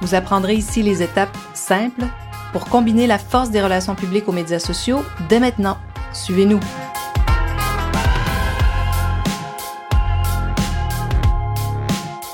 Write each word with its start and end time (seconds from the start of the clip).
Vous 0.00 0.14
apprendrez 0.14 0.54
ici 0.54 0.82
les 0.82 1.02
étapes 1.02 1.36
simples 1.54 2.04
pour 2.52 2.66
combiner 2.66 3.06
la 3.06 3.18
force 3.18 3.50
des 3.50 3.62
relations 3.62 3.94
publiques 3.94 4.28
aux 4.28 4.32
médias 4.32 4.58
sociaux 4.58 5.02
dès 5.28 5.40
maintenant. 5.40 5.78
Suivez-nous. 6.12 6.60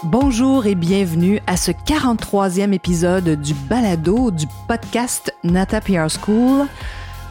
Bonjour 0.04 0.66
et 0.66 0.74
bienvenue 0.74 1.40
à 1.46 1.56
ce 1.56 1.70
43e 1.70 2.72
épisode 2.72 3.40
du 3.40 3.54
balado 3.54 4.30
du 4.30 4.46
podcast 4.68 5.34
Nata 5.42 5.80
PR 5.80 6.08
School. 6.10 6.66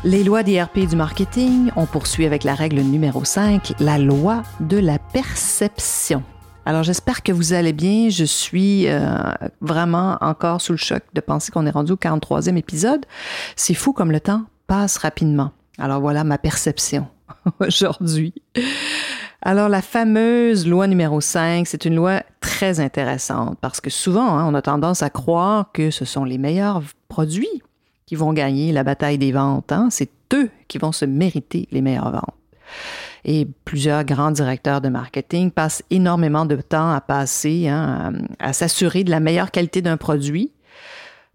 Les 0.04 0.24
lois 0.24 0.42
des 0.42 0.60
RP 0.60 0.88
du 0.90 0.96
marketing, 0.96 1.70
on 1.76 1.86
poursuit 1.86 2.26
avec 2.26 2.44
la 2.44 2.56
règle 2.56 2.82
numéro 2.82 3.24
5, 3.24 3.74
la 3.80 4.00
loi 4.00 4.42
de 4.60 4.78
la 4.80 4.98
perception. 4.98 6.24
Alors 6.66 6.84
j'espère 6.84 7.24
que 7.24 7.32
vous 7.32 7.54
allez 7.54 7.74
bien. 7.74 8.10
Je 8.10 8.24
suis 8.24 8.88
euh, 8.88 9.18
vraiment 9.62 10.18
encore 10.22 10.62
sous 10.62 10.74
le 10.74 10.78
choc 10.78 11.04
de 11.14 11.22
penser 11.22 11.52
qu'on 11.52 11.66
est 11.66 11.72
rendu 11.72 11.94
au 11.94 11.98
43e 11.98 12.56
épisode. 12.58 13.06
C'est 13.56 13.74
fou 13.74 13.94
comme 13.94 14.12
le 14.12 14.20
temps 14.20 14.44
passe 14.68 14.98
rapidement. 14.98 15.52
Alors 15.78 16.02
voilà 16.02 16.24
ma 16.24 16.38
perception 16.38 17.08
aujourd'hui. 17.60 18.34
Alors, 19.44 19.70
la 19.70 19.82
fameuse 19.82 20.68
loi 20.68 20.86
numéro 20.86 21.20
5, 21.20 21.66
c'est 21.66 21.86
une 21.86 21.96
loi 21.96 22.22
très 22.42 22.80
intéressante 22.80 23.58
parce 23.60 23.82
que 23.82 23.90
souvent, 23.90 24.38
hein, 24.38 24.46
on 24.48 24.54
a 24.54 24.62
tendance 24.62 25.02
à 25.02 25.10
croire 25.10 25.72
que 25.74 25.90
ce 25.90 26.06
sont 26.06 26.24
les 26.24 26.38
meilleurs 26.38 26.84
produits 27.08 27.64
qui 28.06 28.16
vont 28.16 28.34
gagner 28.34 28.72
la 28.72 28.84
bataille 28.84 29.18
des 29.18 29.32
ventes. 29.32 29.72
Hein. 29.72 29.88
C'est 29.90 30.12
eux 30.34 30.52
qui 30.68 30.78
vont 30.78 30.92
se 30.92 31.06
mériter 31.06 31.68
les 31.72 31.82
meilleures 31.82 32.12
ventes. 32.12 32.36
Et 33.24 33.48
plusieurs 33.66 34.04
grands 34.04 34.32
directeurs 34.32 34.82
de 34.82 34.90
marketing 34.90 35.52
passent 35.52 35.84
énormément 35.90 36.46
de 36.46 36.56
temps 36.56 36.92
à 36.92 37.02
passer, 37.02 37.68
hein, 37.68 38.14
s'assurer 38.52 39.04
de 39.04 39.12
la 39.12 39.20
meilleure 39.20 39.52
qualité 39.52 39.82
d'un 39.82 39.98
produit 39.98 40.52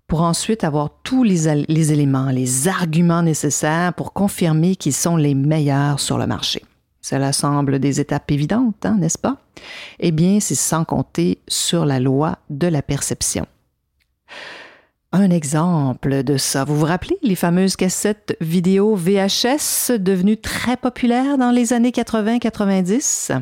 pour 0.07 0.23
ensuite 0.23 0.65
avoir 0.65 0.91
tous 1.03 1.25
les, 1.25 1.65
les 1.69 1.93
éléments, 1.93 2.31
les 2.31 2.69
arguments 2.69 3.23
nécessaires 3.23 3.93
pour 3.95 4.13
confirmer 4.13 4.77
qu'ils 4.77 4.93
sont 4.93 5.17
les 5.17 5.35
meilleurs 5.35 6.01
sur 6.01 6.19
le 6.19 6.27
marché. 6.27 6.63
Cela 7.01 7.33
semble 7.33 7.79
des 7.79 8.01
étapes 8.01 8.31
évidentes, 8.33 8.85
hein, 8.85 8.97
n'est-ce 8.99 9.19
pas? 9.19 9.37
Eh 10.01 10.11
bien, 10.11 10.41
c'est 10.41 10.57
sans 10.57 10.85
compter 10.85 11.39
sur 11.47 11.87
la 11.87 12.01
loi 12.01 12.39
de 12.51 12.67
la 12.67 12.83
perception. 12.83 13.47
Un 15.19 15.31
exemple 15.31 16.25
de 16.25 16.37
ça, 16.37 16.65
vous 16.65 16.77
vous 16.77 16.85
rappelez 16.85 17.17
les 17.23 17.37
fameuses 17.37 17.75
cassettes 17.75 18.37
vidéo 18.43 18.95
VHS 18.95 19.93
devenues 19.99 20.37
très 20.37 20.77
populaires 20.77 21.39
dans 21.39 21.51
les 21.51 21.73
années 21.73 21.91
80-90? 21.91 23.41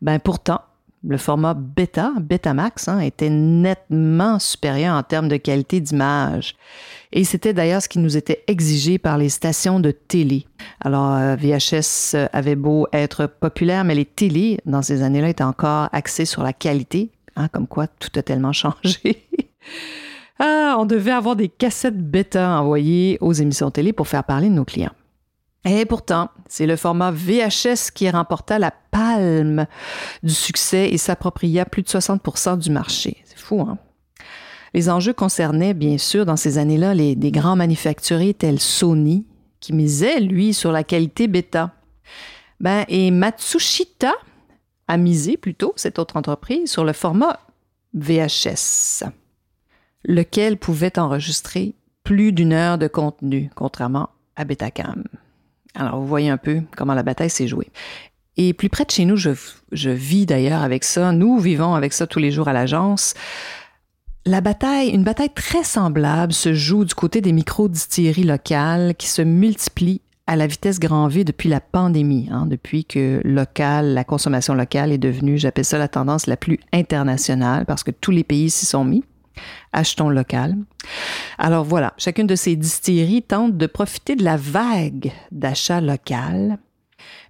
Ben 0.00 0.18
pourtant, 0.18 0.60
le 1.06 1.18
format 1.18 1.54
bêta, 1.54 2.10
Betamax, 2.20 2.88
hein, 2.88 2.98
était 2.98 3.30
nettement 3.30 4.40
supérieur 4.40 4.96
en 4.96 5.04
termes 5.04 5.28
de 5.28 5.36
qualité 5.36 5.78
d'image. 5.78 6.56
Et 7.12 7.22
c'était 7.22 7.54
d'ailleurs 7.54 7.82
ce 7.82 7.88
qui 7.88 8.00
nous 8.00 8.16
était 8.16 8.42
exigé 8.48 8.98
par 8.98 9.18
les 9.18 9.28
stations 9.28 9.78
de 9.78 9.92
télé. 9.92 10.46
Alors, 10.80 11.12
euh, 11.12 11.36
VHS 11.36 12.16
avait 12.32 12.56
beau 12.56 12.88
être 12.92 13.26
populaire, 13.26 13.84
mais 13.84 13.94
les 13.94 14.04
télés, 14.04 14.58
dans 14.66 14.82
ces 14.82 15.02
années-là, 15.02 15.28
étaient 15.28 15.44
encore 15.44 15.90
axées 15.92 16.24
sur 16.24 16.42
la 16.42 16.52
qualité, 16.52 17.12
hein, 17.36 17.46
comme 17.46 17.68
quoi 17.68 17.86
tout 17.86 18.10
a 18.16 18.22
tellement 18.24 18.52
changé. 18.52 19.28
Ah, 20.44 20.74
on 20.76 20.86
devait 20.86 21.12
avoir 21.12 21.36
des 21.36 21.48
cassettes 21.48 21.98
bêta 21.98 22.58
envoyées 22.58 23.16
aux 23.20 23.32
émissions 23.32 23.70
télé 23.70 23.92
pour 23.92 24.08
faire 24.08 24.24
parler 24.24 24.48
de 24.48 24.54
nos 24.54 24.64
clients. 24.64 24.90
Et 25.64 25.84
pourtant, 25.84 26.30
c'est 26.48 26.66
le 26.66 26.74
format 26.74 27.12
VHS 27.12 27.92
qui 27.94 28.10
remporta 28.10 28.58
la 28.58 28.72
palme 28.90 29.66
du 30.24 30.34
succès 30.34 30.88
et 30.88 30.98
s'appropria 30.98 31.64
plus 31.64 31.82
de 31.82 31.88
60% 31.88 32.58
du 32.58 32.70
marché. 32.70 33.18
C'est 33.24 33.38
fou, 33.38 33.60
hein? 33.60 33.78
Les 34.74 34.90
enjeux 34.90 35.12
concernaient, 35.12 35.74
bien 35.74 35.96
sûr, 35.96 36.26
dans 36.26 36.36
ces 36.36 36.58
années-là, 36.58 36.92
les, 36.92 37.14
des 37.14 37.30
grands 37.30 37.54
manufacturiers 37.54 38.34
tels 38.34 38.58
Sony, 38.58 39.28
qui 39.60 39.72
misaient, 39.72 40.18
lui, 40.18 40.54
sur 40.54 40.72
la 40.72 40.82
qualité 40.82 41.28
bêta. 41.28 41.70
Ben, 42.58 42.84
et 42.88 43.12
Matsushita 43.12 44.14
a 44.88 44.96
misé 44.96 45.36
plutôt, 45.36 45.72
cette 45.76 46.00
autre 46.00 46.16
entreprise, 46.16 46.68
sur 46.68 46.82
le 46.82 46.94
format 46.94 47.38
VHS, 47.94 49.04
lequel 50.04 50.56
pouvait 50.56 50.98
enregistrer 50.98 51.74
plus 52.04 52.32
d'une 52.32 52.52
heure 52.52 52.78
de 52.78 52.88
contenu, 52.88 53.50
contrairement 53.54 54.10
à 54.36 54.44
Betacam. 54.44 55.04
Alors, 55.74 56.00
vous 56.00 56.06
voyez 56.06 56.30
un 56.30 56.36
peu 56.36 56.62
comment 56.76 56.94
la 56.94 57.02
bataille 57.02 57.30
s'est 57.30 57.48
jouée. 57.48 57.70
Et 58.36 58.52
plus 58.54 58.68
près 58.68 58.84
de 58.84 58.90
chez 58.90 59.04
nous, 59.04 59.16
je, 59.16 59.90
vis 59.90 60.26
d'ailleurs 60.26 60.62
avec 60.62 60.84
ça. 60.84 61.12
Nous 61.12 61.38
vivons 61.38 61.74
avec 61.74 61.92
ça 61.92 62.06
tous 62.06 62.18
les 62.18 62.30
jours 62.30 62.48
à 62.48 62.52
l'agence. 62.52 63.14
La 64.24 64.40
bataille, 64.40 64.90
une 64.90 65.04
bataille 65.04 65.32
très 65.34 65.64
semblable 65.64 66.32
se 66.32 66.54
joue 66.54 66.84
du 66.84 66.94
côté 66.94 67.20
des 67.20 67.32
micro-distilleries 67.32 68.24
locales 68.24 68.94
qui 68.96 69.08
se 69.08 69.20
multiplient 69.20 70.00
à 70.28 70.36
la 70.36 70.46
vitesse 70.46 70.78
grand 70.78 71.08
V 71.08 71.24
depuis 71.24 71.48
la 71.48 71.60
pandémie, 71.60 72.28
hein, 72.30 72.46
depuis 72.46 72.84
que 72.84 73.20
local, 73.24 73.92
la 73.92 74.04
consommation 74.04 74.54
locale 74.54 74.92
est 74.92 74.98
devenue, 74.98 75.36
j'appelle 75.36 75.64
ça 75.64 75.78
la 75.78 75.88
tendance 75.88 76.28
la 76.28 76.36
plus 76.36 76.60
internationale 76.72 77.66
parce 77.66 77.82
que 77.82 77.90
tous 77.90 78.12
les 78.12 78.22
pays 78.22 78.48
s'y 78.48 78.64
sont 78.64 78.84
mis. 78.84 79.02
Achetons 79.72 80.08
local. 80.08 80.56
Alors 81.38 81.64
voilà, 81.64 81.94
chacune 81.98 82.26
de 82.26 82.36
ces 82.36 82.56
distilleries 82.56 83.22
tente 83.22 83.56
de 83.56 83.66
profiter 83.66 84.16
de 84.16 84.24
la 84.24 84.36
vague 84.36 85.12
d'achat 85.30 85.80
local, 85.80 86.58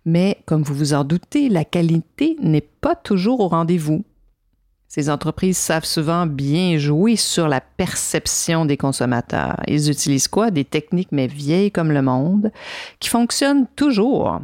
mais 0.04 0.38
comme 0.46 0.62
vous 0.62 0.74
vous 0.74 0.94
en 0.94 1.04
doutez, 1.04 1.48
la 1.48 1.64
qualité 1.64 2.36
n'est 2.40 2.60
pas 2.60 2.94
toujours 2.94 3.40
au 3.40 3.48
rendez-vous. 3.48 4.04
Ces 4.88 5.08
entreprises 5.08 5.56
savent 5.56 5.86
souvent 5.86 6.26
bien 6.26 6.76
jouer 6.76 7.16
sur 7.16 7.48
la 7.48 7.62
perception 7.62 8.66
des 8.66 8.76
consommateurs. 8.76 9.56
Ils 9.66 9.90
utilisent 9.90 10.28
quoi? 10.28 10.50
Des 10.50 10.66
techniques, 10.66 11.12
mais 11.12 11.28
vieilles 11.28 11.70
comme 11.70 11.92
le 11.92 12.02
monde, 12.02 12.52
qui 13.00 13.08
fonctionnent 13.08 13.66
toujours. 13.74 14.40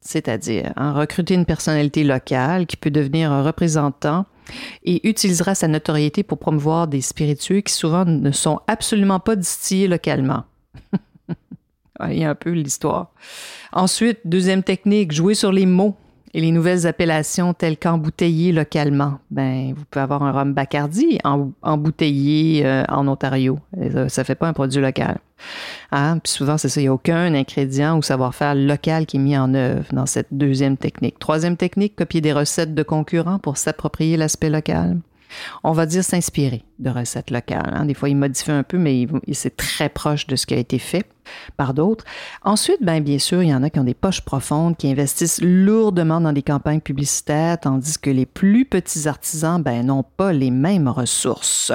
C'est-à-dire 0.00 0.72
hein, 0.76 0.92
recruter 0.92 1.34
une 1.34 1.44
personnalité 1.44 2.04
locale 2.04 2.66
qui 2.66 2.76
peut 2.76 2.92
devenir 2.92 3.32
un 3.32 3.42
représentant 3.42 4.26
et 4.84 5.08
utilisera 5.08 5.54
sa 5.54 5.68
notoriété 5.68 6.22
pour 6.22 6.38
promouvoir 6.38 6.88
des 6.88 7.00
spiritueux 7.00 7.60
qui 7.60 7.72
souvent 7.72 8.04
ne 8.04 8.30
sont 8.30 8.60
absolument 8.66 9.20
pas 9.20 9.36
distillés 9.36 9.88
localement. 9.88 10.44
A 11.98 12.06
un 12.06 12.34
peu 12.34 12.50
l'histoire. 12.50 13.12
Ensuite, 13.72 14.20
deuxième 14.24 14.62
technique, 14.62 15.12
jouer 15.12 15.34
sur 15.34 15.52
les 15.52 15.66
mots. 15.66 15.96
Et 16.32 16.40
les 16.40 16.52
nouvelles 16.52 16.86
appellations 16.86 17.54
telles 17.54 17.76
qu'embouteillé 17.76 18.52
localement, 18.52 19.18
ben 19.30 19.74
vous 19.76 19.84
pouvez 19.90 20.02
avoir 20.02 20.22
un 20.22 20.30
rhum 20.30 20.54
Bacardi 20.54 21.18
embouteillé 21.62 22.64
euh, 22.64 22.84
en 22.88 23.08
Ontario. 23.08 23.58
Ça, 24.08 24.22
ne 24.22 24.24
fait 24.24 24.36
pas 24.36 24.46
un 24.46 24.52
produit 24.52 24.80
local. 24.80 25.18
Hein? 25.90 26.18
Puis 26.18 26.32
souvent, 26.32 26.56
c'est 26.56 26.68
ça, 26.68 26.80
il 26.80 26.84
n'y 26.84 26.88
a 26.88 26.92
aucun 26.92 27.34
ingrédient 27.34 27.98
ou 27.98 28.02
savoir-faire 28.02 28.54
local 28.54 29.06
qui 29.06 29.16
est 29.16 29.20
mis 29.20 29.36
en 29.36 29.54
œuvre 29.54 29.86
dans 29.92 30.06
cette 30.06 30.28
deuxième 30.30 30.76
technique. 30.76 31.18
Troisième 31.18 31.56
technique, 31.56 31.96
copier 31.96 32.20
des 32.20 32.32
recettes 32.32 32.74
de 32.74 32.82
concurrents 32.84 33.40
pour 33.40 33.56
s'approprier 33.56 34.16
l'aspect 34.16 34.50
local 34.50 34.98
on 35.64 35.72
va 35.72 35.86
dire 35.86 36.04
s'inspirer 36.04 36.64
de 36.78 36.90
recettes 36.90 37.30
locales. 37.30 37.72
Hein. 37.74 37.84
Des 37.84 37.94
fois, 37.94 38.08
ils 38.08 38.16
modifient 38.16 38.50
un 38.52 38.62
peu, 38.62 38.78
mais 38.78 39.06
c'est 39.32 39.56
très 39.56 39.88
proche 39.88 40.26
de 40.26 40.36
ce 40.36 40.46
qui 40.46 40.54
a 40.54 40.58
été 40.58 40.78
fait 40.78 41.06
par 41.56 41.74
d'autres. 41.74 42.04
Ensuite, 42.42 42.82
ben, 42.82 43.02
bien 43.02 43.18
sûr, 43.18 43.42
il 43.42 43.50
y 43.50 43.54
en 43.54 43.62
a 43.62 43.70
qui 43.70 43.78
ont 43.78 43.84
des 43.84 43.94
poches 43.94 44.22
profondes, 44.22 44.76
qui 44.76 44.90
investissent 44.90 45.40
lourdement 45.42 46.20
dans 46.20 46.32
des 46.32 46.42
campagnes 46.42 46.80
publicitaires, 46.80 47.60
tandis 47.60 47.98
que 47.98 48.10
les 48.10 48.26
plus 48.26 48.64
petits 48.64 49.06
artisans 49.06 49.62
ben, 49.62 49.86
n'ont 49.86 50.04
pas 50.04 50.32
les 50.32 50.50
mêmes 50.50 50.88
ressources. 50.88 51.72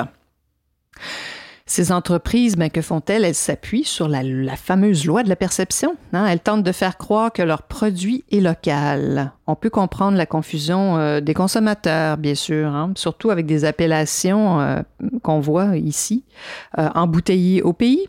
Ces 1.76 1.92
entreprises, 1.92 2.56
ben, 2.56 2.70
que 2.70 2.82
font-elles? 2.82 3.26
Elles 3.26 3.36
s'appuient 3.36 3.84
sur 3.84 4.08
la, 4.08 4.24
fameuse 4.56 5.06
loi 5.06 5.24
de 5.24 5.28
la 5.28 5.36
perception. 5.36 5.98
Hein? 6.14 6.26
Elles 6.26 6.40
tentent 6.40 6.64
de 6.64 6.72
faire 6.72 6.98
croire 6.98 7.34
que 7.34 7.42
leur 7.42 7.64
produit 7.64 8.24
est 8.32 8.40
local. 8.40 9.34
On 9.46 9.56
peut 9.56 9.70
comprendre 9.70 10.18
la 10.18 10.26
confusion 10.26 10.96
euh, 10.96 11.20
des 11.20 11.34
consommateurs, 11.34 12.16
bien 12.16 12.34
sûr, 12.34 12.70
hein, 12.70 12.94
surtout 12.96 13.30
avec 13.30 13.46
des 13.46 13.66
appellations 13.66 14.62
euh, 14.62 14.84
qu'on 15.22 15.42
voit 15.42 15.76
ici. 15.76 16.24
Euh, 16.78 16.88
au 17.66 17.74
pays, 17.74 18.08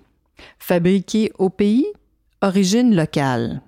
fabriqué 0.60 1.32
au 1.36 1.50
pays, 1.50 1.86
origine 2.42 2.94
locale. 2.94 3.62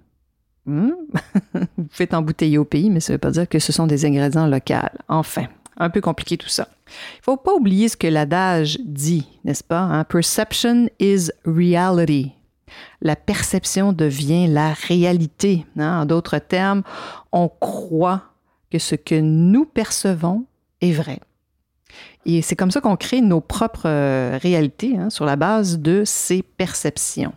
Hmm? 0.65 0.93
Vous 1.77 1.89
faites 1.91 2.15
embouteiller 2.15 2.59
au 2.59 2.65
pays, 2.65 2.89
mais 2.89 3.01
ça 3.01 3.13
ne 3.13 3.15
veut 3.15 3.21
pas 3.21 3.33
dire 3.33 3.49
que 3.49 3.59
ce 3.59 3.73
sont 3.73 3.89
des 3.89 4.05
ingrédients 4.05 4.47
locaux. 4.47 4.75
Enfin, 5.09 5.47
un 5.79 5.91
peu 5.91 6.01
compliqué 6.01 6.37
tout 6.37 6.49
ça. 6.49 6.69
Il 7.19 7.23
faut 7.23 7.37
pas 7.37 7.55
oublier 7.55 7.89
ce 7.89 7.97
que 7.97 8.07
l'adage 8.07 8.79
dit, 8.85 9.27
n'est-ce 9.45 9.65
pas? 9.65 9.81
Hein? 9.81 10.05
Perception 10.05 10.89
is 10.99 11.31
reality. 11.45 12.33
La 13.01 13.17
perception 13.17 13.93
devient 13.93 14.47
la 14.49 14.73
réalité. 14.73 15.65
Hein? 15.79 16.03
En 16.03 16.07
d'autres 16.07 16.39
termes, 16.39 16.83
on 17.33 17.49
croit 17.49 18.23
que 18.71 18.79
ce 18.79 18.95
que 18.95 19.15
nous 19.15 19.65
percevons 19.65 20.45
est 20.81 20.93
vrai. 20.93 21.21
Et 22.27 22.43
c'est 22.43 22.57
comme 22.57 22.71
ça 22.71 22.81
qu'on 22.81 22.97
crée 22.97 23.21
nos 23.21 23.41
propres 23.41 23.87
euh, 23.89 24.39
réalités 24.43 24.97
hein, 24.99 25.09
sur 25.09 25.25
la 25.25 25.37
base 25.37 25.79
de 25.79 26.03
ces 26.05 26.43
perceptions. 26.43 27.33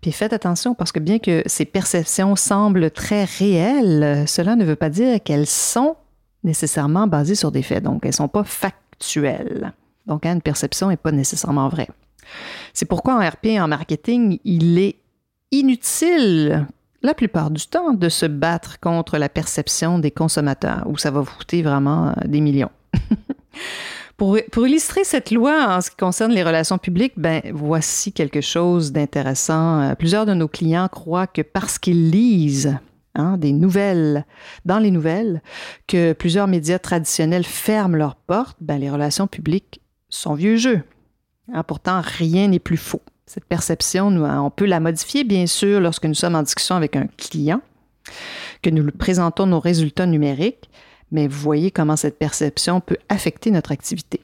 Puis 0.00 0.12
faites 0.12 0.32
attention 0.32 0.74
parce 0.74 0.92
que 0.92 1.00
bien 1.00 1.18
que 1.18 1.42
ces 1.46 1.64
perceptions 1.64 2.36
semblent 2.36 2.90
très 2.90 3.24
réelles, 3.24 4.24
cela 4.26 4.56
ne 4.56 4.64
veut 4.64 4.76
pas 4.76 4.88
dire 4.88 5.22
qu'elles 5.22 5.46
sont 5.46 5.96
nécessairement 6.46 7.06
basées 7.06 7.34
sur 7.34 7.52
des 7.52 7.62
faits. 7.62 7.84
Donc, 7.84 8.00
elles 8.04 8.10
ne 8.10 8.14
sont 8.14 8.28
pas 8.28 8.44
factuelles. 8.44 9.72
Donc, 10.06 10.24
hein, 10.24 10.34
une 10.34 10.42
perception 10.42 10.88
n'est 10.88 10.96
pas 10.96 11.12
nécessairement 11.12 11.68
vraie. 11.68 11.88
C'est 12.72 12.86
pourquoi 12.86 13.14
en 13.14 13.28
RP 13.28 13.46
et 13.46 13.60
en 13.60 13.68
marketing, 13.68 14.38
il 14.44 14.78
est 14.78 14.96
inutile 15.52 16.66
la 17.02 17.14
plupart 17.14 17.50
du 17.50 17.66
temps 17.66 17.92
de 17.92 18.08
se 18.08 18.26
battre 18.26 18.80
contre 18.80 19.18
la 19.18 19.28
perception 19.28 19.98
des 19.98 20.10
consommateurs, 20.10 20.82
où 20.86 20.96
ça 20.96 21.10
va 21.10 21.20
vous 21.20 21.32
coûter 21.36 21.62
vraiment 21.62 22.08
euh, 22.08 22.12
des 22.26 22.40
millions. 22.40 22.70
Pour, 24.16 24.38
illustrer 24.38 25.04
cette 25.04 25.30
loi 25.30 25.76
en 25.76 25.82
ce 25.82 25.90
qui 25.90 25.96
concerne 25.96 26.32
les 26.32 26.42
relations 26.42 26.78
publiques, 26.78 27.12
ben, 27.18 27.42
voici 27.52 28.12
quelque 28.12 28.40
chose 28.40 28.90
d'intéressant. 28.90 29.82
Euh, 29.82 29.94
plusieurs 29.94 30.24
de 30.24 30.32
nos 30.32 30.48
clients 30.48 30.88
croient 30.88 31.26
que 31.26 31.42
parce 31.42 31.78
qu'ils 31.78 32.10
lisent 32.10 32.78
hein, 33.16 33.36
des 33.36 33.52
nouvelles 33.52 34.24
dans 34.64 34.78
les 34.78 34.90
nouvelles, 34.90 35.42
que 35.86 36.12
plusieurs 36.12 36.46
médias 36.46 36.78
traditionnels 36.78 37.44
ferment 37.44 37.96
leurs 37.96 38.16
portes, 38.16 38.56
ben, 38.60 38.78
les 38.78 38.90
relations 38.90 39.26
publiques 39.26 39.80
sont 40.08 40.34
vieux 40.34 40.56
jeux. 40.56 40.82
Hein, 41.52 41.62
pourtant, 41.62 42.00
rien 42.02 42.48
n'est 42.48 42.58
plus 42.58 42.76
faux. 42.76 43.02
Cette 43.26 43.44
perception, 43.44 44.10
nous, 44.10 44.24
on 44.24 44.50
peut 44.50 44.66
la 44.66 44.78
modifier, 44.78 45.24
bien 45.24 45.46
sûr, 45.46 45.80
lorsque 45.80 46.04
nous 46.04 46.14
sommes 46.14 46.36
en 46.36 46.42
discussion 46.42 46.76
avec 46.76 46.94
un 46.94 47.08
client, 47.16 47.60
que 48.62 48.70
nous 48.70 48.84
lui 48.84 48.92
présentons 48.92 49.46
nos 49.46 49.60
résultats 49.60 50.06
numériques, 50.06 50.70
mais 51.10 51.26
vous 51.26 51.40
voyez 51.40 51.70
comment 51.70 51.96
cette 51.96 52.18
perception 52.18 52.80
peut 52.80 52.98
affecter 53.08 53.50
notre 53.50 53.72
activité. 53.72 54.20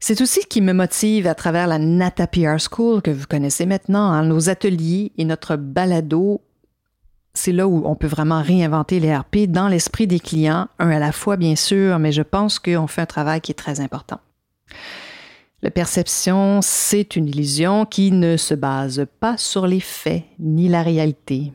C'est 0.00 0.20
aussi 0.20 0.40
ce 0.42 0.46
qui 0.46 0.60
me 0.60 0.72
motive 0.72 1.26
à 1.26 1.34
travers 1.34 1.66
la 1.66 1.78
Nata 1.78 2.26
PR 2.26 2.56
School 2.58 3.02
que 3.02 3.10
vous 3.10 3.26
connaissez 3.28 3.66
maintenant, 3.66 4.10
hein, 4.10 4.24
nos 4.24 4.48
ateliers 4.48 5.12
et 5.16 5.24
notre 5.24 5.56
balado. 5.56 6.40
C'est 7.34 7.52
là 7.52 7.66
où 7.66 7.82
on 7.86 7.94
peut 7.94 8.06
vraiment 8.06 8.42
réinventer 8.42 9.00
les 9.00 9.14
RP 9.16 9.46
dans 9.48 9.68
l'esprit 9.68 10.06
des 10.06 10.20
clients, 10.20 10.68
un 10.78 10.90
à 10.90 10.98
la 10.98 11.12
fois 11.12 11.36
bien 11.36 11.56
sûr, 11.56 11.98
mais 11.98 12.12
je 12.12 12.22
pense 12.22 12.58
qu'on 12.58 12.86
fait 12.86 13.02
un 13.02 13.06
travail 13.06 13.40
qui 13.40 13.52
est 13.52 13.56
très 13.56 13.80
important. 13.80 14.20
La 15.62 15.70
perception, 15.70 16.60
c'est 16.62 17.16
une 17.16 17.28
illusion 17.28 17.86
qui 17.86 18.10
ne 18.10 18.36
se 18.36 18.54
base 18.54 19.06
pas 19.20 19.36
sur 19.36 19.66
les 19.66 19.80
faits 19.80 20.24
ni 20.38 20.68
la 20.68 20.82
réalité, 20.82 21.52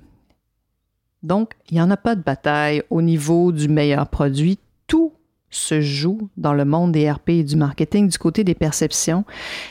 donc, 1.23 1.53
il 1.69 1.75
n'y 1.75 1.81
en 1.81 1.91
a 1.91 1.97
pas 1.97 2.15
de 2.15 2.21
bataille 2.21 2.83
au 2.89 3.01
niveau 3.01 3.51
du 3.51 3.67
meilleur 3.67 4.07
produit. 4.07 4.59
Tout 4.87 5.13
se 5.49 5.81
joue 5.81 6.29
dans 6.37 6.53
le 6.53 6.65
monde 6.65 6.91
des 6.91 7.09
RP 7.09 7.29
et 7.29 7.43
du 7.43 7.55
marketing 7.55 8.07
du 8.07 8.17
côté 8.17 8.43
des 8.43 8.55
perceptions 8.55 9.25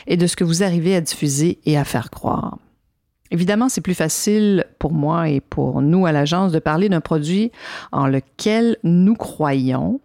et 0.07 0.17
de 0.17 0.27
ce 0.27 0.35
que 0.35 0.43
vous 0.43 0.63
arrivez 0.63 0.95
à 0.95 1.01
diffuser 1.01 1.59
et 1.65 1.77
à 1.77 1.83
faire 1.83 2.09
croire. 2.09 2.57
Évidemment, 3.31 3.69
c'est 3.69 3.81
plus 3.81 3.95
facile 3.95 4.65
pour 4.79 4.91
moi 4.91 5.29
et 5.29 5.41
pour 5.41 5.81
nous 5.81 6.05
à 6.05 6.11
l'agence 6.11 6.51
de 6.51 6.59
parler 6.59 6.89
d'un 6.89 7.01
produit 7.01 7.51
en 7.91 8.07
lequel 8.07 8.77
nous 8.83 9.15
croyons 9.15 9.99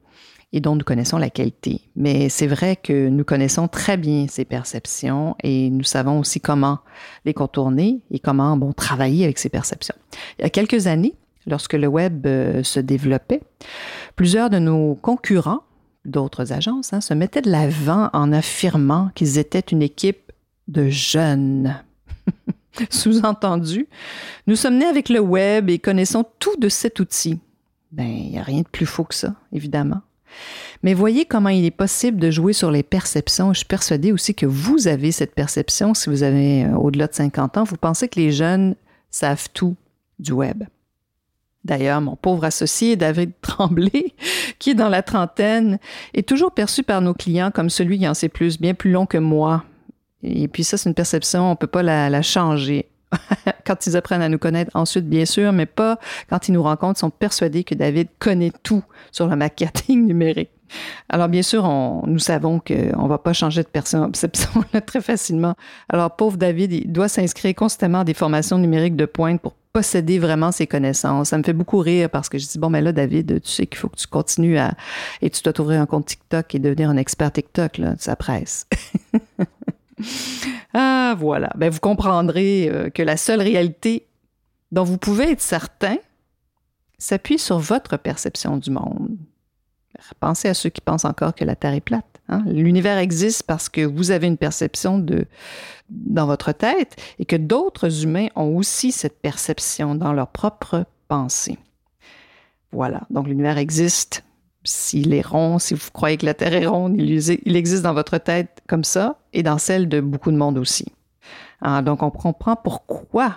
et 0.53 0.61
dont 0.61 0.77
nous 0.77 0.85
connaissons 0.85 1.19
la 1.19 1.31
qualité. 1.31 1.81
Mais 1.97 2.29
c'est 2.29 2.47
vrai 2.47 2.77
que 2.77 3.09
nous 3.09 3.25
connaissons 3.25 3.69
très 3.69 3.97
bien 3.97 4.27
ces 4.29 4.45
perceptions 4.45 5.35
et 5.43 5.71
nous 5.71 5.85
savons 5.85 6.21
aussi 6.21 6.41
comment 6.41 6.81
les 7.25 7.35
contourner 7.35 8.01
et 8.11 8.19
comment 8.19 8.57
bon, 8.57 8.73
travailler 8.73 9.25
avec 9.25 9.39
ces 9.39 9.49
perceptions. 9.49 9.95
Il 10.39 10.43
y 10.43 10.45
a 10.45 10.51
quelques 10.51 10.87
années, 10.87 11.15
lorsque 11.47 11.73
le 11.73 11.87
web 11.87 12.27
euh, 12.27 12.63
se 12.63 12.81
développait, 12.81 13.41
plusieurs 14.15 14.51
de 14.51 14.59
nos 14.59 14.95
concurrents, 14.97 15.63
d'autres 16.05 16.53
agences, 16.53 16.93
hein, 16.93 17.01
se 17.01 17.15
mettaient 17.15 17.43
de 17.43 17.51
l'avant 17.51 18.11
en 18.13 18.33
affirmant 18.33 19.11
qu'ils 19.15 19.39
étaient 19.39 19.61
une 19.61 19.83
équipe 19.83 20.33
de 20.69 20.89
jeunes. 20.91 21.77
Sous-entendu, 22.91 23.87
nous 24.47 24.57
sommes 24.57 24.79
nés 24.79 24.87
avec 24.87 25.09
le 25.09 25.21
web 25.21 25.71
et 25.71 25.79
connaissons 25.79 26.25
tout 26.39 26.57
de 26.57 26.69
cet 26.69 27.01
outil. 27.01 27.39
Ben, 27.91 28.07
il 28.07 28.31
n'y 28.31 28.39
a 28.39 28.43
rien 28.43 28.61
de 28.61 28.69
plus 28.69 28.87
faux 28.87 29.05
que 29.05 29.15
ça, 29.15 29.35
évidemment. 29.53 30.01
Mais 30.83 30.95
voyez 30.95 31.27
comment 31.27 31.51
il 31.51 31.65
est 31.65 31.71
possible 31.71 32.19
de 32.19 32.31
jouer 32.31 32.53
sur 32.53 32.71
les 32.71 32.83
perceptions. 32.83 33.53
Je 33.53 33.59
suis 33.59 33.67
persuadée 33.67 34.13
aussi 34.13 34.35
que 34.35 34.47
vous 34.47 34.89
avez 34.89 35.13
cette 35.13 35.35
perception 35.35 35.95
si 35.95 36.09
vous 36.09 36.23
avez 36.23 36.65
euh, 36.65 36.75
au-delà 36.75 37.07
de 37.07 37.15
50 37.15 37.59
ans. 37.59 37.65
Vous 37.65 37.77
pensez 37.77 38.09
que 38.09 38.19
les 38.19 38.33
jeunes 38.33 38.75
savent 39.11 39.49
tout 39.53 39.77
du 40.19 40.33
web. 40.33 40.65
D'ailleurs, 41.65 42.01
mon 42.01 42.17
pauvre 42.17 42.45
associé 42.45 42.97
David 42.97 43.33
Tremblay, 43.43 44.15
qui 44.59 44.71
est 44.71 44.75
dans 44.75 44.89
la 44.89 45.03
trentaine, 45.03 45.79
est 46.15 46.27
toujours 46.27 46.53
perçu 46.53 46.83
par 46.83 47.01
nos 47.01 47.15
clients 47.15 47.51
comme 47.51 47.71
celui 47.71 47.99
qui 47.99 48.09
en 48.09 48.15
sait 48.15 48.29
plus, 48.29 48.59
bien 48.59 48.75
plus 48.75 48.91
long 48.91 49.07
que 49.07 49.19
moi. 49.19 49.65
Et 50.23 50.49
puis 50.49 50.65
ça, 50.65 50.77
c'est 50.77 50.89
une 50.89 50.95
perception, 50.95 51.47
on 51.47 51.51
ne 51.51 51.57
peut 51.57 51.67
pas 51.67 51.83
la, 51.83 52.23
changer. 52.23 52.89
quand 53.67 53.87
ils 53.87 53.97
apprennent 53.97 54.23
à 54.23 54.29
nous 54.29 54.39
connaître 54.39 54.71
ensuite, 54.75 55.07
bien 55.07 55.27
sûr, 55.27 55.53
mais 55.53 55.67
pas 55.67 55.99
quand 56.31 56.49
ils 56.49 56.53
nous 56.53 56.63
rencontrent, 56.63 56.99
ils 56.99 57.01
sont 57.01 57.11
persuadés 57.11 57.63
que 57.63 57.75
David 57.75 58.09
connaît 58.19 58.53
tout 58.63 58.83
sur 59.11 59.27
le 59.27 59.37
marketing 59.37 60.07
numérique. 60.07 60.51
Alors, 61.11 61.29
bien 61.29 61.43
sûr, 61.43 61.69
nous 62.07 62.19
savons 62.19 62.59
qu'on 62.59 63.03
ne 63.03 63.09
va 63.09 63.19
pas 63.19 63.35
changer 63.35 63.63
de 63.63 63.69
perception 63.73 64.65
très 64.87 65.01
facilement. 65.01 65.55
Alors, 65.91 66.17
pauvre 66.17 66.39
David, 66.39 66.73
il 66.73 66.91
doit 66.91 67.09
s'inscrire 67.09 67.55
constamment 67.55 68.01
à 68.01 68.05
des 68.05 68.15
formations 68.15 68.57
numériques 68.59 68.97
de 68.97 69.05
pointe 69.05 69.41
pour 69.41 69.55
posséder 69.73 70.19
vraiment 70.19 70.53
ses 70.53 70.67
connaissances. 70.67 71.31
Ça 71.31 71.39
me 71.39 71.43
fait 71.43 71.53
beaucoup 71.53 71.79
rire 71.79 72.11
parce 72.11 72.29
que 72.29 72.39
je 72.39 72.47
dis, 72.47 72.59
bon, 72.59 72.71
mais 72.71 72.83
là, 72.83 72.93
David, 72.93 73.41
tu 73.43 73.51
sais 73.51 73.67
qu'il 73.67 73.79
faut 73.79 73.89
que 73.89 73.97
tu 73.97 74.07
continues 74.07 74.59
à, 74.59 74.75
et 75.23 75.31
tu 75.31 75.43
dois 75.43 75.53
t'ouvrir 75.53 75.81
un 75.81 75.87
compte 75.87 76.07
TikTok 76.07 76.55
et 76.55 76.59
devenir 76.59 76.91
un 76.91 76.97
expert 76.97 77.33
TikTok, 77.33 77.79
là, 77.79 77.95
ça 77.99 78.17
presse. 78.17 78.67
ah, 80.75 81.15
voilà. 81.19 81.51
Ben, 81.57 81.71
vous 81.71 81.81
comprendrez 81.81 82.69
euh, 82.69 82.91
que 82.91 83.03
la 83.03 83.17
seule 83.17 83.41
réalité 83.41 84.07
dont 84.71 84.85
vous 84.85 84.99
pouvez 84.99 85.33
être 85.33 85.41
certain 85.41 85.97
s'appuie 86.99 87.39
sur 87.39 87.59
votre 87.59 87.97
perception 87.97 88.57
du 88.57 88.71
monde. 88.71 89.17
Pensez 90.21 90.49
à 90.49 90.55
ceux 90.55 90.71
qui 90.71 90.81
pensent 90.81 91.05
encore 91.05 91.35
que 91.35 91.45
la 91.45 91.57
Terre 91.57 91.75
est 91.75 91.81
plate. 91.81 92.05
Hein. 92.29 92.43
L'univers 92.47 92.99
existe 92.99 93.43
parce 93.45 93.69
que 93.69 93.83
vous 93.83 94.11
avez 94.11 94.27
une 94.27 94.37
perception 94.37 94.99
de, 94.99 95.27
dans 95.91 96.27
votre 96.27 96.53
tête 96.53 96.97
et 97.19 97.25
que 97.25 97.37
d'autres 97.37 98.05
humains 98.05 98.29
ont 98.37 98.57
aussi 98.57 98.93
cette 98.93 99.21
perception 99.21 99.95
dans 99.95 100.13
leur 100.13 100.29
propre 100.29 100.87
pensée. 101.09 101.59
Voilà, 102.73 103.03
donc 103.11 103.29
l'univers 103.29 103.59
existe. 103.59 104.25
S'il 104.65 105.13
est 105.13 105.27
rond, 105.27 105.59
si 105.59 105.75
vous 105.75 105.91
croyez 105.93 106.17
que 106.17 106.27
la 106.27 106.35
Terre 106.35 106.55
est 106.55 106.67
ronde, 106.67 106.95
il 106.99 107.57
existe 107.57 107.83
dans 107.83 107.95
votre 107.95 108.19
tête 108.19 108.63
comme 108.69 108.85
ça 108.85 109.19
et 109.33 109.43
dans 109.43 109.59
celle 109.59 109.89
de 109.89 110.01
beaucoup 110.01 110.31
de 110.31 110.37
monde 110.37 110.59
aussi. 110.59 110.87
Hein, 111.61 111.83
donc 111.83 112.03
on 112.03 112.11
comprend 112.11 112.57
pourquoi 112.57 113.35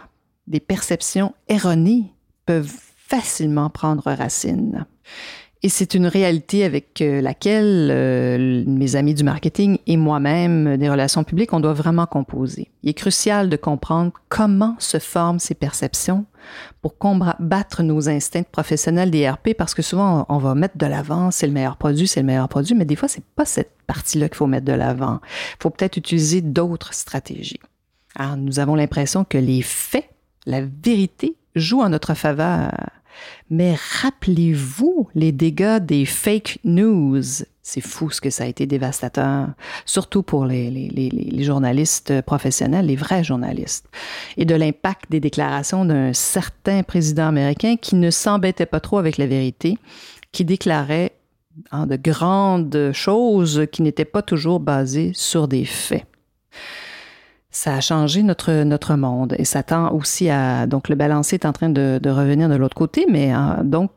des 0.48 0.60
perceptions 0.60 1.34
erronées 1.48 2.14
peuvent 2.46 2.74
facilement 2.96 3.70
prendre 3.70 4.12
racine. 4.12 4.86
Et 5.66 5.70
c'est 5.70 5.96
une 5.96 6.06
réalité 6.06 6.64
avec 6.64 7.02
euh, 7.02 7.22
laquelle 7.22 7.90
euh, 7.90 8.64
mes 8.68 8.96
amis 8.96 9.16
du 9.16 9.24
marketing 9.24 9.80
et 9.88 9.98
moi-même 9.98 10.68
euh, 10.68 10.78
des 10.78 10.92
relations 10.92 11.24
publiques, 11.24 11.54
on 11.54 11.60
doit 11.60 11.74
vraiment 11.74 12.06
composer. 12.06 12.70
Il 12.84 12.92
est 12.92 12.94
crucial 12.94 13.50
de 13.50 13.56
comprendre 13.58 14.12
comment 14.30 14.76
se 14.78 15.00
forment 15.00 15.40
ces 15.40 15.56
perceptions 15.56 16.28
pour 16.84 17.00
combattre 17.00 17.82
nos 17.82 18.08
instincts 18.08 18.44
professionnels 18.44 19.10
d'IRP 19.10 19.56
parce 19.58 19.74
que 19.74 19.82
souvent 19.82 20.28
on 20.30 20.38
va 20.38 20.54
mettre 20.54 20.78
de 20.78 20.86
l'avant, 20.86 21.32
c'est 21.32 21.48
le 21.48 21.54
meilleur 21.54 21.78
produit, 21.78 22.08
c'est 22.08 22.20
le 22.20 22.28
meilleur 22.28 22.48
produit, 22.48 22.76
mais 22.76 22.86
des 22.86 22.96
fois 22.96 23.08
c'est 23.08 23.26
pas 23.36 23.46
cette 23.46 23.72
partie-là 23.88 24.30
qu'il 24.30 24.38
faut 24.38 24.46
mettre 24.46 24.66
de 24.66 24.74
l'avant. 24.74 25.20
Il 25.54 25.64
faut 25.64 25.72
peut-être 25.72 25.98
utiliser 25.98 26.42
d'autres 26.42 26.94
stratégies. 26.94 27.60
Alors, 28.16 28.38
nous 28.38 28.60
avons 28.60 28.76
l'impression 28.76 29.24
que 29.24 29.40
les 29.40 29.64
faits, 29.64 30.12
la 30.46 30.62
vérité 30.62 31.38
jouent 31.56 31.82
en 31.82 31.90
notre 31.90 32.14
faveur 32.14 32.70
mais 33.50 33.76
rappelez-vous 34.02 35.10
les 35.16 35.32
dégâts 35.32 35.80
des 35.80 36.06
fake 36.06 36.60
news. 36.64 37.24
C'est 37.62 37.82
fou 37.82 38.12
ce 38.12 38.22
que 38.22 38.30
ça 38.30 38.44
a 38.44 38.48
été 38.48 38.68
dévastateur, 38.68 39.50
surtout 39.86 40.22
pour 40.22 40.46
les, 40.46 41.44
journalistes 41.44 42.22
professionnels, 42.22 42.86
les 42.86 42.96
vrais 42.96 43.24
journalistes, 43.24 43.88
et 44.38 44.46
de 44.46 44.56
l'impact 44.56 45.10
des 45.10 45.20
déclarations 45.20 45.86
d'un 45.86 46.14
certain 46.14 46.84
président 46.84 47.28
américain 47.28 47.76
qui 47.76 47.96
ne 47.96 48.12
s'embêtait 48.12 48.68
pas 48.68 48.80
trop 48.80 48.98
avec 48.98 49.18
la 49.18 49.26
vérité, 49.26 49.78
qui 50.32 50.46
déclarait 50.46 51.14
de 51.74 51.96
grandes 51.96 52.92
choses 52.94 53.66
qui 53.72 53.82
n'étaient 53.82 54.06
pas 54.06 54.22
toujours 54.22 54.60
basées 54.60 55.12
sur 55.16 55.48
des 55.48 55.66
faits 55.66 56.06
ça 57.56 57.76
a 57.76 57.80
changé 57.80 58.22
notre, 58.22 58.64
notre 58.64 58.96
monde 58.96 59.34
et 59.40 59.46
ça 59.46 59.64
tend 59.64 59.94
aussi 59.94 60.30
à... 60.30 60.68
Donc, 60.68 60.90
le 60.90 60.96
balancier 60.96 61.38
est 61.38 61.46
en 61.46 61.54
train 61.54 61.70
de, 61.70 62.10
revenir 62.10 62.50
de 62.50 62.56
l'autre 62.56 62.76
côté, 62.76 63.06
mais 63.10 63.32
hein, 63.32 63.62
donc, 63.64 63.92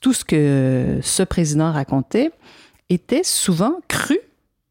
tout 0.00 0.12
ce 0.12 0.24
que 0.24 0.98
ce 1.00 1.22
président 1.22 1.70
racontait 1.70 2.32
était 2.88 3.22
souvent 3.22 3.76
cru 3.86 4.18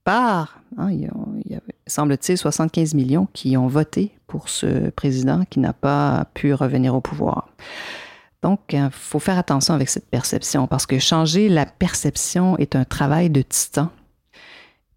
par, 0.04 0.60
hein, 0.78 0.92
il 0.92 1.10
y 1.50 1.54
avait, 1.54 1.76
semble-t-il, 1.88 2.38
75 2.38 2.96
millions 2.96 3.30
qui 3.32 3.56
ont 3.56 3.68
voté 3.68 4.12
pour 4.28 4.50
ce 4.50 4.90
président 4.90 5.46
qui 5.50 5.62
n'a 5.62 5.72
pas 5.72 6.26
pu 6.34 6.54
revenir 6.54 6.96
au 6.96 7.00
pouvoir. 7.00 7.48
Donc, 8.42 8.60
il 8.74 8.78
hein, 8.78 8.90
faut 8.92 9.20
faire 9.20 9.38
attention 9.38 9.74
avec 9.74 9.88
cette 9.88 10.10
perception 10.10 10.68
parce 10.68 10.86
que 10.86 11.00
changer 11.00 11.48
la 11.48 11.66
perception 11.66 12.58
est 12.58 12.76
un 12.76 12.84
travail 12.84 13.30
de 13.30 13.42
titan. 13.42 13.90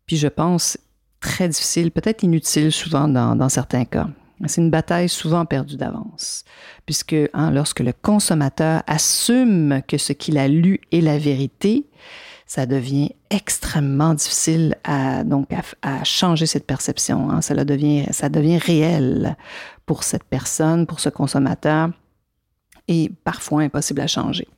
Puis 0.07 0.17
je 0.17 0.27
pense 0.27 0.77
très 1.21 1.49
difficile, 1.49 1.91
peut-être 1.91 2.23
inutile 2.23 2.73
souvent 2.73 3.09
dans, 3.09 3.49
certains 3.49 3.85
cas. 3.85 4.09
C'est 4.47 4.63
une 4.63 4.71
bataille 4.71 5.11
souvent 5.11 5.45
perdue 5.45 5.77
d'avance, 5.77 6.45
puisque 6.87 7.15
hein, 7.35 7.51
lorsque 7.51 7.81
le 7.81 7.93
consommateur 7.93 8.83
assume 8.87 9.83
que 9.87 9.99
ce 9.99 10.15
qu'il 10.15 10.39
a 10.39 10.49
lu 10.49 10.81
est 10.93 11.03
la 11.03 11.19
vérité, 11.19 11.87
ça 12.47 12.65
devient 12.65 13.11
extrêmement 13.29 14.15
difficile 14.15 14.77
à, 14.83 15.23
donc 15.25 15.49
à, 15.83 16.05
changer 16.05 16.47
cette 16.47 16.67
perception. 16.67 17.31
Hein. 17.31 17.41
Devient, 17.65 18.07
ça 18.13 18.31
devient 18.31 18.59
réel 18.59 19.37
pour 19.85 20.05
cette 20.05 20.25
personne, 20.25 20.87
pour 20.87 21.01
ce 21.01 21.11
consommateur, 21.11 21.91
et 22.89 23.13
parfois 23.25 23.63
impossible 23.63 24.01
à 24.01 24.07
changer. 24.07 24.49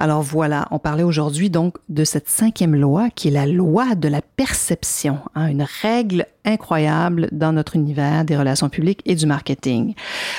Alors 0.00 0.22
voilà, 0.22 0.68
on 0.70 0.78
parlait 0.78 1.02
aujourd'hui 1.02 1.50
donc 1.50 1.74
de 1.88 2.04
cette 2.04 2.28
cinquième 2.28 2.76
loi 2.76 3.10
qui 3.10 3.28
est 3.28 3.32
la 3.32 3.46
loi 3.46 3.96
de 3.96 4.06
la 4.06 4.22
perception, 4.22 5.18
hein, 5.34 5.48
une 5.48 5.66
règle 5.82 6.26
incroyable 6.44 7.28
dans 7.32 7.52
notre 7.52 7.74
univers 7.74 8.24
des 8.24 8.36
relations 8.36 8.68
publiques 8.68 9.02
et 9.06 9.16
du 9.16 9.26
marketing. 9.26 9.94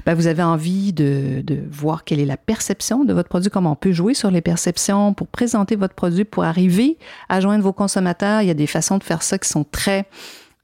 Ben, 0.06 0.16
vous 0.16 0.28
avez 0.28 0.44
envie 0.44 0.94
de, 0.94 1.42
de 1.44 1.60
voir 1.70 2.06
quelle 2.06 2.22
est 2.22 2.26
la 2.26 2.38
perception 2.38 3.04
de 3.04 3.12
votre 3.12 3.28
produit, 3.28 3.50
comment 3.50 3.74
on 3.74 3.76
peut 3.76 3.92
jouer 3.92 4.14
sur 4.14 4.32
les 4.32 4.40
perceptions 4.40 5.14
pour 5.14 5.28
présenter 5.28 5.76
votre 5.76 5.94
produit, 5.94 6.24
pour 6.24 6.46
arriver 6.46 6.98
à 7.28 7.42
joindre 7.42 7.64
vos 7.64 7.74
consommateurs. 7.74 8.42
Il 8.42 8.48
y 8.48 8.52
a 8.52 8.56
des 8.56 8.66
façons 8.66 8.98
de 8.98 9.04
faire 9.04 9.24
ça 9.24 9.38
qui 9.38 9.50
sont 9.50 9.66
très 9.66 10.08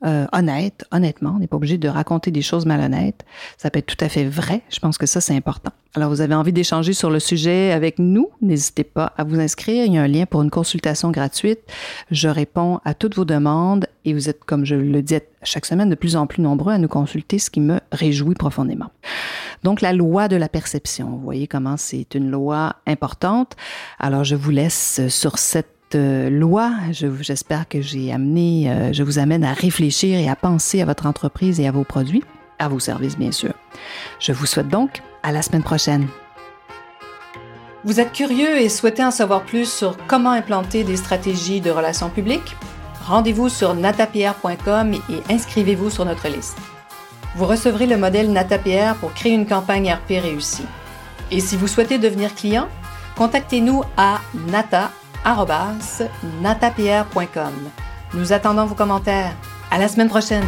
euh, 0.06 0.26
honnête, 0.34 0.86
honnêtement. 0.92 1.34
On 1.36 1.40
n'est 1.40 1.48
pas 1.48 1.58
obligé 1.58 1.78
de 1.78 1.88
raconter 1.88 2.32
des 2.32 2.42
choses 2.42 2.66
malhonnêtes. 2.66 3.26
Ça 3.58 3.70
peut 3.70 3.80
être 3.80 3.88
tout 3.88 4.04
à 4.04 4.10
fait 4.10 4.26
vrai. 4.26 4.62
Je 4.70 4.80
pense 4.80 4.98
que 4.98 5.06
ça, 5.06 5.22
c'est 5.22 5.36
important. 5.36 5.72
Alors, 5.96 6.10
vous 6.10 6.22
avez 6.22 6.36
envie 6.36 6.52
d'échanger 6.54 6.94
sur 6.94 7.10
le 7.10 7.20
sujet 7.20 7.72
avec 7.72 8.00
nous? 8.00 8.30
N'hésitez 8.42 8.84
pas 8.84 9.14
à 9.18 9.24
vous 9.24 9.40
inscrire. 9.40 9.86
Il 9.86 9.94
y 9.94 9.98
a 9.98 10.04
un 10.04 10.08
lien 10.08 10.26
pour 10.26 10.42
une 10.42 10.50
consultation 10.50 11.10
gratuite. 11.10 11.62
Je 12.12 12.28
réponds 12.28 12.80
à 12.84 12.94
toutes 12.94 13.16
vos 13.16 13.26
demandes 13.26 13.88
et 14.04 14.14
vous 14.14 14.30
êtes, 14.30 14.44
comme 14.44 14.66
je 14.66 14.76
le 14.76 15.02
dis 15.02 15.20
chaque 15.42 15.66
semaine, 15.66 15.90
de 15.90 15.96
plus 15.96 16.16
en 16.16 16.28
plus 16.28 16.42
nombreux 16.42 16.74
à 16.74 16.78
nous 16.78 16.88
consulter, 16.88 17.40
ce 17.40 17.50
qui 17.50 17.62
me 17.62 17.80
réjouit 17.92 18.36
profondément. 18.36 18.92
Donc, 19.64 19.82
la 19.82 19.94
loi 19.94 20.28
de 20.28 20.36
la 20.36 20.50
perception. 20.50 21.10
Vous 21.10 21.22
voyez 21.22 21.48
comment 21.48 21.78
c'est 21.78 22.14
une 22.14 22.30
loi 22.30 22.76
importante. 22.86 23.56
Alors, 23.98 24.24
je 24.24 24.36
vous 24.36 24.52
laisse 24.52 25.08
sur 25.08 25.40
cette 25.40 25.75
loi, 25.94 26.72
j'espère 26.92 27.68
que 27.68 27.82
j'ai 27.82 28.12
amené, 28.12 28.70
euh, 28.70 28.94
je 28.94 29.04
vous 29.04 29.20
amène 29.20 29.44
à 29.44 29.54
réfléchir 29.54 30.18
et 30.18 30.28
à 30.28 30.36
penser 30.36 30.82
à 30.82 30.86
votre 30.86 31.06
entreprise 31.06 31.60
et 31.60 31.68
à 31.68 31.72
vos 31.72 31.84
produits, 31.84 32.24
à 32.60 32.68
vos 32.68 32.80
services 32.80 33.18
bien 33.18 33.32
sûr. 33.32 33.54
Je 34.20 34.32
vous 34.34 34.46
souhaite 34.46 34.70
donc 34.70 35.02
à 35.24 35.32
la 35.32 35.42
semaine 35.42 35.64
prochaine. 35.64 36.08
Vous 37.84 38.00
êtes 38.00 38.14
curieux 38.14 38.58
et 38.58 38.70
souhaitez 38.70 39.04
en 39.04 39.12
savoir 39.12 39.44
plus 39.44 39.72
sur 39.72 39.96
comment 40.08 40.32
implanter 40.32 40.84
des 40.84 40.98
stratégies 40.98 41.62
de 41.62 41.70
relations 41.70 42.10
publiques? 42.10 42.56
Rendez-vous 43.06 43.50
sur 43.50 43.76
natapierre.com 43.76 44.94
et 44.94 45.34
inscrivez-vous 45.34 45.92
sur 45.92 46.06
notre 46.06 46.28
liste. 46.28 46.58
Vous 47.36 47.46
recevrez 47.46 47.86
le 47.86 47.98
modèle 47.98 48.32
Natapierre 48.32 48.96
pour 48.96 49.14
créer 49.14 49.34
une 49.34 49.46
campagne 49.46 49.92
RP 49.92 50.22
réussie. 50.22 50.66
Et 51.30 51.40
si 51.40 51.58
vous 51.58 51.68
souhaitez 51.68 52.00
devenir 52.00 52.34
client, 52.34 52.68
contactez-nous 53.16 53.84
à 53.98 54.22
nata 54.48 54.92
natapierre.com. 56.42 57.54
Nous 58.14 58.32
attendons 58.32 58.66
vos 58.66 58.76
commentaires. 58.76 59.34
À 59.72 59.78
la 59.78 59.88
semaine 59.88 60.10
prochaine! 60.10 60.46